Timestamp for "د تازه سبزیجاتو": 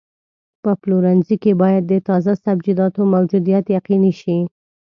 1.87-3.01